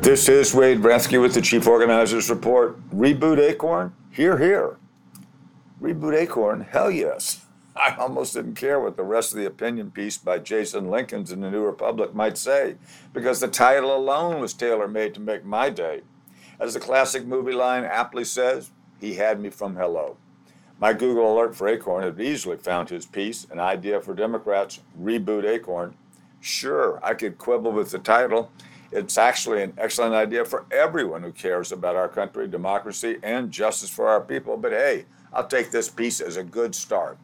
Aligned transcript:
This 0.00 0.30
is 0.30 0.54
Wade 0.54 0.78
Rathke 0.78 1.20
with 1.20 1.34
the 1.34 1.42
Chief 1.42 1.66
Organizers 1.66 2.30
Report. 2.30 2.80
Reboot 2.88 3.38
Acorn? 3.38 3.92
Hear, 4.10 4.38
hear. 4.38 4.78
Reboot 5.78 6.16
Acorn? 6.16 6.62
Hell 6.62 6.90
yes. 6.90 7.44
I 7.76 7.94
almost 7.96 8.32
didn't 8.32 8.54
care 8.54 8.80
what 8.80 8.96
the 8.96 9.04
rest 9.04 9.32
of 9.32 9.38
the 9.38 9.44
opinion 9.44 9.90
piece 9.90 10.16
by 10.16 10.38
Jason 10.38 10.86
Linkins 10.86 11.32
in 11.32 11.42
the 11.42 11.50
New 11.50 11.62
Republic 11.62 12.14
might 12.14 12.38
say, 12.38 12.76
because 13.12 13.40
the 13.40 13.48
title 13.48 13.94
alone 13.94 14.40
was 14.40 14.54
tailor 14.54 14.88
made 14.88 15.12
to 15.14 15.20
make 15.20 15.44
my 15.44 15.68
day. 15.68 16.00
As 16.58 16.72
the 16.72 16.80
classic 16.80 17.26
movie 17.26 17.52
line 17.52 17.84
aptly 17.84 18.24
says, 18.24 18.70
he 18.98 19.16
had 19.16 19.38
me 19.38 19.50
from 19.50 19.76
hello. 19.76 20.16
My 20.80 20.94
Google 20.94 21.34
alert 21.34 21.54
for 21.54 21.68
Acorn 21.68 22.04
had 22.04 22.18
easily 22.18 22.56
found 22.56 22.88
his 22.88 23.04
piece, 23.04 23.46
an 23.50 23.60
idea 23.60 24.00
for 24.00 24.14
Democrats, 24.14 24.80
Reboot 24.98 25.44
Acorn. 25.44 25.94
Sure, 26.40 26.98
I 27.02 27.12
could 27.12 27.36
quibble 27.36 27.72
with 27.72 27.90
the 27.90 27.98
title. 27.98 28.50
It's 28.92 29.18
actually 29.18 29.62
an 29.62 29.74
excellent 29.78 30.14
idea 30.14 30.44
for 30.44 30.66
everyone 30.72 31.22
who 31.22 31.30
cares 31.30 31.70
about 31.70 31.94
our 31.94 32.08
country, 32.08 32.48
democracy, 32.48 33.18
and 33.22 33.50
justice 33.50 33.90
for 33.90 34.08
our 34.08 34.20
people. 34.20 34.56
But 34.56 34.72
hey, 34.72 35.04
I'll 35.32 35.46
take 35.46 35.70
this 35.70 35.88
piece 35.88 36.20
as 36.20 36.36
a 36.36 36.42
good 36.42 36.74
start. 36.74 37.18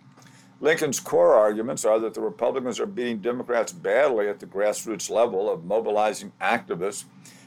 Linkins' 0.60 1.02
core 1.02 1.34
arguments 1.34 1.84
are 1.84 1.98
that 1.98 2.14
the 2.14 2.20
Republicans 2.20 2.78
are 2.78 2.86
beating 2.86 3.18
Democrats 3.18 3.72
badly 3.72 4.28
at 4.28 4.38
the 4.38 4.46
grassroots 4.46 5.10
level 5.10 5.50
of 5.50 5.64
mobilizing 5.64 6.32
activists 6.40 7.04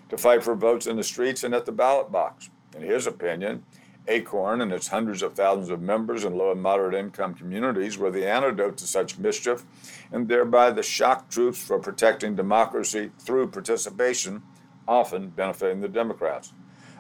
to 0.10 0.18
fight 0.18 0.44
for 0.44 0.54
votes 0.54 0.86
in 0.86 0.98
the 0.98 1.04
streets 1.04 1.44
and 1.44 1.56
at 1.56 1.66
the 1.66 1.72
ballot 1.72 2.12
box. 2.12 2.50
In 2.76 2.84
his 2.84 3.08
opinion, 3.08 3.64
Acorn 4.08 4.62
and 4.62 4.72
its 4.72 4.88
hundreds 4.88 5.22
of 5.22 5.34
thousands 5.34 5.70
of 5.70 5.82
members 5.82 6.24
in 6.24 6.36
low 6.36 6.52
and 6.52 6.62
moderate 6.62 6.96
income 6.96 7.36
communities 7.36 7.98
were 7.98 8.10
the 8.10 8.28
antidote 8.28 8.78
to 8.78 8.88
such 8.88 9.20
mischief 9.20 9.66
and 10.12 10.28
thereby 10.28 10.72
the 10.72 10.82
shock 10.82 11.30
troops 11.30 11.62
for 11.62 11.78
protecting 11.80 12.36
democracy 12.36 13.12
through 13.20 13.52
participation, 13.52 14.42
often 14.88 15.30
benefiting 15.30 15.82
the 15.82 15.88
Democrats. 15.88 16.54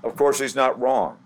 Of 0.03 0.15
course, 0.15 0.39
he's 0.39 0.55
not 0.55 0.79
wrong. 0.79 1.17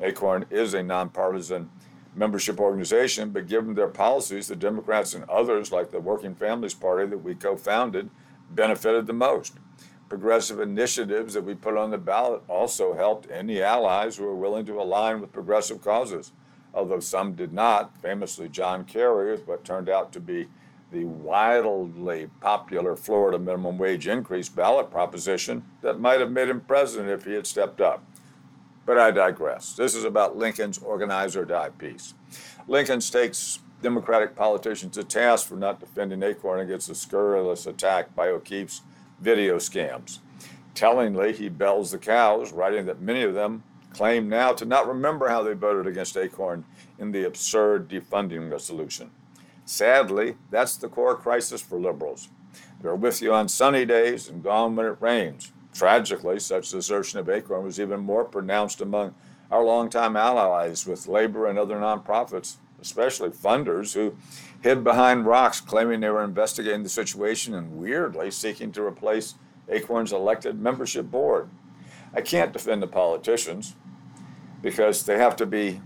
Acorn 0.00 0.46
is 0.50 0.74
a 0.74 0.82
nonpartisan 0.82 1.70
membership 2.14 2.60
organization, 2.60 3.30
but 3.30 3.48
given 3.48 3.74
their 3.74 3.88
policies, 3.88 4.48
the 4.48 4.56
Democrats 4.56 5.14
and 5.14 5.24
others, 5.24 5.72
like 5.72 5.90
the 5.90 6.00
Working 6.00 6.34
Families 6.34 6.74
Party 6.74 7.06
that 7.06 7.18
we 7.18 7.34
co 7.34 7.56
founded, 7.56 8.10
benefited 8.50 9.06
the 9.06 9.12
most. 9.12 9.54
Progressive 10.08 10.60
initiatives 10.60 11.34
that 11.34 11.44
we 11.44 11.54
put 11.54 11.76
on 11.76 11.90
the 11.90 11.98
ballot 11.98 12.42
also 12.48 12.94
helped 12.94 13.30
any 13.30 13.60
allies 13.60 14.16
who 14.16 14.24
were 14.24 14.36
willing 14.36 14.64
to 14.66 14.80
align 14.80 15.20
with 15.20 15.32
progressive 15.32 15.82
causes, 15.82 16.32
although 16.72 17.00
some 17.00 17.34
did 17.34 17.52
not. 17.52 17.96
Famously, 18.00 18.48
John 18.48 18.84
Kerry 18.84 19.34
is 19.34 19.46
what 19.46 19.64
turned 19.64 19.88
out 19.88 20.12
to 20.12 20.20
be 20.20 20.46
the 20.92 21.04
wildly 21.04 22.30
popular 22.40 22.94
Florida 22.94 23.38
minimum 23.38 23.78
wage 23.78 24.06
increase 24.06 24.48
ballot 24.48 24.92
proposition 24.92 25.64
that 25.82 25.98
might 25.98 26.20
have 26.20 26.30
made 26.30 26.48
him 26.48 26.60
president 26.60 27.10
if 27.10 27.24
he 27.24 27.32
had 27.32 27.46
stepped 27.46 27.80
up. 27.80 28.04
But 28.84 28.98
I 28.98 29.10
digress. 29.10 29.72
This 29.72 29.96
is 29.96 30.04
about 30.04 30.38
Linkins' 30.38 30.80
organize 30.80 31.34
or 31.34 31.44
die 31.44 31.70
piece. 31.70 32.14
Lincoln 32.68 33.00
takes 33.00 33.58
Democratic 33.82 34.36
politicians 34.36 34.94
to 34.94 35.02
task 35.02 35.48
for 35.48 35.56
not 35.56 35.80
defending 35.80 36.22
Acorn 36.22 36.60
against 36.60 36.86
the 36.86 36.94
scurrilous 36.94 37.66
attack 37.66 38.14
by 38.14 38.28
O'Keefe's 38.28 38.82
video 39.20 39.56
scams. 39.56 40.18
Tellingly, 40.74 41.32
he 41.32 41.48
bells 41.48 41.90
the 41.90 41.98
cows, 41.98 42.52
writing 42.52 42.86
that 42.86 43.00
many 43.00 43.22
of 43.22 43.34
them 43.34 43.62
claim 43.92 44.28
now 44.28 44.52
to 44.52 44.64
not 44.64 44.86
remember 44.86 45.28
how 45.28 45.42
they 45.42 45.54
voted 45.54 45.86
against 45.86 46.16
Acorn 46.16 46.64
in 46.98 47.12
the 47.12 47.24
absurd 47.24 47.88
defunding 47.88 48.50
resolution. 48.50 49.10
Sadly, 49.64 50.36
that's 50.50 50.76
the 50.76 50.88
core 50.88 51.16
crisis 51.16 51.62
for 51.62 51.80
liberals. 51.80 52.28
They're 52.80 52.94
with 52.94 53.22
you 53.22 53.32
on 53.32 53.48
sunny 53.48 53.84
days 53.84 54.28
and 54.28 54.42
gone 54.42 54.76
when 54.76 54.86
it 54.86 54.98
rains. 55.00 55.52
Tragically, 55.72 56.38
such 56.38 56.70
desertion 56.70 57.18
of 57.18 57.28
Acorn 57.28 57.64
was 57.64 57.80
even 57.80 58.00
more 58.00 58.24
pronounced 58.24 58.80
among 58.80 59.14
our 59.50 59.64
longtime 59.64 60.16
allies 60.16 60.86
with 60.86 61.08
labor 61.08 61.46
and 61.46 61.58
other 61.58 61.76
nonprofits, 61.76 62.56
especially 62.80 63.30
funders 63.30 63.94
who 63.94 64.16
hid 64.62 64.84
behind 64.84 65.26
rocks 65.26 65.60
claiming 65.60 66.00
they 66.00 66.10
were 66.10 66.24
investigating 66.24 66.82
the 66.82 66.88
situation 66.88 67.54
and 67.54 67.76
weirdly 67.76 68.30
seeking 68.30 68.72
to 68.72 68.82
replace 68.82 69.34
Acorn's 69.68 70.12
elected 70.12 70.60
membership 70.60 71.10
board. 71.10 71.50
I 72.14 72.20
can't 72.20 72.52
defend 72.52 72.82
the 72.82 72.86
politicians 72.86 73.76
because 74.62 75.04
they 75.04 75.18
have 75.18 75.36
to 75.36 75.46
be 75.46 75.80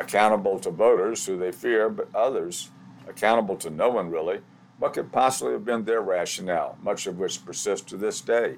accountable 0.00 0.58
to 0.60 0.70
voters 0.70 1.26
who 1.26 1.38
they 1.38 1.52
fear, 1.52 1.88
but 1.88 2.14
others 2.14 2.70
accountable 3.08 3.56
to 3.56 3.70
no 3.70 3.90
one 3.90 4.10
really. 4.10 4.40
What 4.78 4.94
could 4.94 5.12
possibly 5.12 5.52
have 5.52 5.64
been 5.64 5.84
their 5.84 6.00
rationale, 6.00 6.76
much 6.82 7.06
of 7.06 7.18
which 7.18 7.44
persists 7.44 7.88
to 7.90 7.96
this 7.96 8.20
day? 8.20 8.56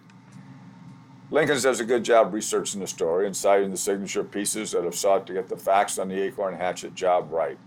Lincoln 1.28 1.60
does 1.60 1.80
a 1.80 1.84
good 1.84 2.04
job 2.04 2.32
researching 2.32 2.80
the 2.80 2.86
story 2.86 3.26
and 3.26 3.36
citing 3.36 3.72
the 3.72 3.76
signature 3.76 4.22
pieces 4.22 4.70
that 4.70 4.84
have 4.84 4.94
sought 4.94 5.26
to 5.26 5.32
get 5.32 5.48
the 5.48 5.56
facts 5.56 5.98
on 5.98 6.08
the 6.08 6.20
Acorn 6.22 6.54
Hatchet 6.54 6.94
job 6.94 7.32
right. 7.32 7.58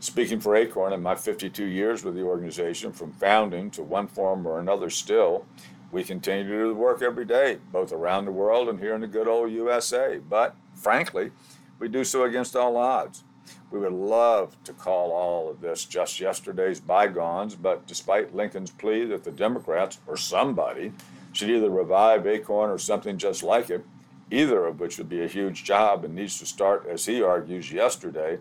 Speaking 0.00 0.40
for 0.40 0.56
Acorn 0.56 0.92
in 0.92 1.02
my 1.02 1.14
52 1.14 1.64
years 1.64 2.02
with 2.02 2.16
the 2.16 2.22
organization, 2.22 2.92
from 2.92 3.12
founding 3.12 3.70
to 3.70 3.82
one 3.84 4.08
form 4.08 4.44
or 4.44 4.58
another 4.58 4.90
still, 4.90 5.46
we 5.92 6.02
continue 6.02 6.42
to 6.42 6.50
do 6.50 6.68
the 6.68 6.74
work 6.74 7.00
every 7.00 7.24
day, 7.24 7.58
both 7.70 7.92
around 7.92 8.24
the 8.24 8.32
world 8.32 8.68
and 8.68 8.80
here 8.80 8.96
in 8.96 9.02
the 9.02 9.06
good 9.06 9.28
old 9.28 9.52
USA. 9.52 10.18
But 10.18 10.56
frankly, 10.74 11.30
we 11.78 11.86
do 11.86 12.02
so 12.02 12.24
against 12.24 12.56
all 12.56 12.76
odds. 12.76 13.22
We 13.70 13.78
would 13.78 13.92
love 13.92 14.56
to 14.64 14.72
call 14.72 15.12
all 15.12 15.48
of 15.48 15.60
this 15.60 15.84
just 15.84 16.18
yesterday's 16.18 16.80
bygones, 16.80 17.54
but 17.54 17.86
despite 17.86 18.34
Linkins' 18.34 18.76
plea 18.76 19.04
that 19.04 19.22
the 19.22 19.30
Democrats, 19.30 20.00
or 20.08 20.16
somebody, 20.16 20.92
should 21.36 21.50
either 21.50 21.68
revive 21.68 22.26
Acorn 22.26 22.70
or 22.70 22.78
something 22.78 23.18
just 23.18 23.42
like 23.42 23.68
it, 23.68 23.84
either 24.30 24.64
of 24.64 24.80
which 24.80 24.96
would 24.96 25.08
be 25.10 25.22
a 25.22 25.28
huge 25.28 25.64
job 25.64 26.02
and 26.02 26.14
needs 26.14 26.38
to 26.38 26.46
start, 26.46 26.86
as 26.88 27.04
he 27.04 27.22
argues, 27.22 27.70
yesterday. 27.70 28.38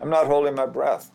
I'm 0.00 0.10
not 0.10 0.26
holding 0.26 0.56
my 0.56 0.66
breath. 0.66 1.12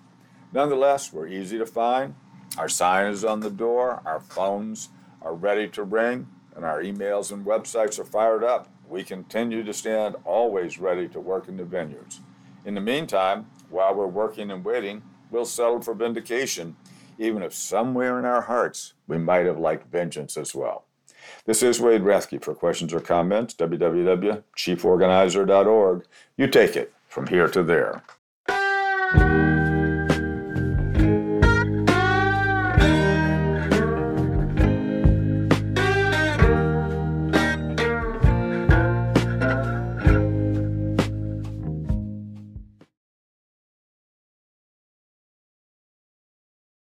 Nonetheless, 0.53 1.11
we're 1.11 1.27
easy 1.27 1.57
to 1.57 1.65
find. 1.65 2.15
Our 2.57 2.69
sign 2.69 3.11
is 3.11 3.25
on 3.25 3.41
the 3.41 3.49
door, 3.49 4.01
our 4.05 4.21
phones 4.21 4.88
are 5.21 5.35
ready 5.35 5.67
to 5.67 5.83
ring, 5.83 6.27
and 6.55 6.63
our 6.63 6.81
emails 6.81 7.29
and 7.29 7.45
websites 7.45 7.99
are 7.99 8.05
fired 8.05 8.45
up. 8.45 8.69
We 8.88 9.03
continue 9.03 9.63
to 9.65 9.73
stand 9.73 10.15
always 10.23 10.79
ready 10.79 11.09
to 11.09 11.19
work 11.19 11.49
in 11.49 11.57
the 11.57 11.65
vineyards. 11.65 12.21
In 12.63 12.73
the 12.73 12.81
meantime, 12.81 13.47
while 13.69 13.94
we're 13.94 14.07
working 14.07 14.49
and 14.49 14.63
waiting, 14.63 15.03
we'll 15.29 15.45
settle 15.45 15.81
for 15.81 15.94
vindication, 15.94 16.77
even 17.19 17.44
if 17.44 17.53
somewhere 17.53 18.17
in 18.17 18.23
our 18.23 18.44
hearts 18.44 18.94
we 19.07 19.17
might 19.17 19.45
have 19.45 19.59
liked 19.59 19.91
vengeance 19.91 20.38
as 20.38 20.55
well. 20.55 20.86
This 21.45 21.63
is 21.63 21.79
Wade 21.79 22.01
Rathke. 22.01 22.43
For 22.43 22.53
questions 22.53 22.93
or 22.93 22.99
comments, 22.99 23.53
www.chieforganizer.org. 23.55 26.05
You 26.38 26.47
take 26.47 26.75
it 26.75 26.93
from 27.07 27.27
here 27.27 27.47
to 27.47 27.63
there. 27.63 28.03